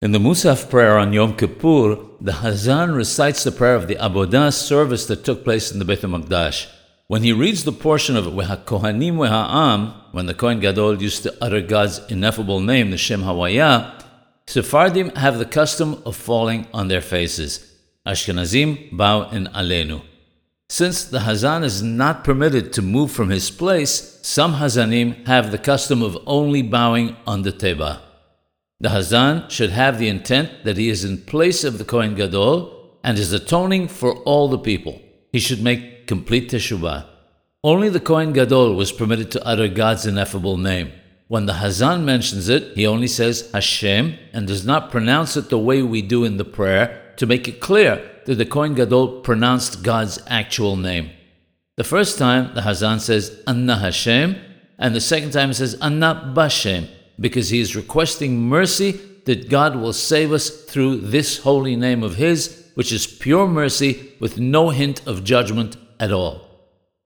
In 0.00 0.12
the 0.12 0.20
Musaf 0.20 0.70
prayer 0.70 0.96
on 0.96 1.12
Yom 1.12 1.36
Kippur, 1.36 1.98
the 2.20 2.30
Hazan 2.30 2.94
recites 2.94 3.42
the 3.42 3.50
prayer 3.50 3.74
of 3.74 3.88
the 3.88 3.96
Avodah 3.96 4.52
service 4.52 5.06
that 5.06 5.24
took 5.24 5.42
place 5.42 5.72
in 5.72 5.80
the 5.80 5.84
Beit 5.84 6.02
HaMikdash. 6.02 6.70
When 7.08 7.24
he 7.24 7.32
reads 7.32 7.64
the 7.64 7.72
portion 7.72 8.16
of 8.16 8.26
Kohanim 8.26 9.14
Weha 9.14 9.94
when 10.12 10.26
the 10.26 10.34
Kohen 10.34 10.60
Gadol 10.60 11.02
used 11.02 11.24
to 11.24 11.34
utter 11.40 11.60
God's 11.60 11.98
ineffable 12.08 12.60
name, 12.60 12.92
the 12.92 12.96
Shem 12.96 13.22
Hawaya, 13.22 14.00
Sephardim 14.46 15.10
have 15.16 15.36
the 15.36 15.44
custom 15.44 16.00
of 16.06 16.14
falling 16.14 16.68
on 16.72 16.86
their 16.86 17.00
faces. 17.00 17.68
Ashkenazim 18.06 18.96
bow 18.96 19.28
in 19.30 19.46
Alenu. 19.46 20.02
Since 20.68 21.06
the 21.06 21.18
Hazan 21.18 21.64
is 21.64 21.82
not 21.82 22.22
permitted 22.22 22.72
to 22.74 22.82
move 22.82 23.10
from 23.10 23.30
his 23.30 23.50
place, 23.50 24.20
some 24.22 24.54
Hazanim 24.54 25.26
have 25.26 25.50
the 25.50 25.58
custom 25.58 26.02
of 26.02 26.16
only 26.24 26.62
bowing 26.62 27.16
on 27.26 27.42
the 27.42 27.50
Teba. 27.50 28.02
The 28.80 28.90
Hazan 28.90 29.50
should 29.50 29.70
have 29.70 29.98
the 29.98 30.08
intent 30.08 30.62
that 30.62 30.76
he 30.76 30.88
is 30.88 31.04
in 31.04 31.22
place 31.22 31.64
of 31.64 31.78
the 31.78 31.84
Kohen 31.84 32.14
Gadol 32.14 32.96
and 33.02 33.18
is 33.18 33.32
atoning 33.32 33.88
for 33.88 34.14
all 34.18 34.46
the 34.48 34.58
people. 34.58 35.02
He 35.32 35.40
should 35.40 35.60
make 35.60 36.06
complete 36.06 36.48
teshuvah. 36.48 37.04
Only 37.64 37.88
the 37.88 37.98
Kohen 37.98 38.32
Gadol 38.32 38.76
was 38.76 38.92
permitted 38.92 39.32
to 39.32 39.44
utter 39.44 39.66
God's 39.66 40.06
ineffable 40.06 40.56
name. 40.56 40.92
When 41.26 41.46
the 41.46 41.54
Hazan 41.54 42.04
mentions 42.04 42.48
it, 42.48 42.76
he 42.76 42.86
only 42.86 43.08
says 43.08 43.50
Hashem 43.52 44.16
and 44.32 44.46
does 44.46 44.64
not 44.64 44.92
pronounce 44.92 45.36
it 45.36 45.48
the 45.48 45.58
way 45.58 45.82
we 45.82 46.00
do 46.00 46.22
in 46.22 46.36
the 46.36 46.44
prayer 46.44 47.14
to 47.16 47.26
make 47.26 47.48
it 47.48 47.58
clear 47.58 48.08
that 48.26 48.36
the 48.36 48.46
Kohen 48.46 48.74
Gadol 48.74 49.22
pronounced 49.22 49.82
God's 49.82 50.20
actual 50.28 50.76
name. 50.76 51.10
The 51.76 51.82
first 51.82 52.16
time 52.16 52.54
the 52.54 52.60
Hazan 52.60 53.00
says 53.00 53.42
Anna 53.44 53.76
Hashem, 53.76 54.36
and 54.78 54.94
the 54.94 55.00
second 55.00 55.32
time 55.32 55.48
he 55.48 55.54
says 55.54 55.76
Anna 55.82 56.32
Bashem 56.32 56.88
because 57.20 57.48
he 57.50 57.60
is 57.60 57.76
requesting 57.76 58.40
mercy 58.40 59.00
that 59.28 59.50
God 59.50 59.76
will 59.76 59.92
save 59.92 60.32
us 60.32 60.48
through 60.48 60.96
this 60.96 61.38
holy 61.40 61.76
name 61.76 62.02
of 62.02 62.16
His, 62.16 62.70
which 62.74 62.92
is 62.92 63.06
pure 63.06 63.46
mercy 63.46 64.12
with 64.18 64.38
no 64.38 64.70
hint 64.70 65.06
of 65.06 65.22
judgment 65.22 65.76
at 66.00 66.12
all. 66.12 66.47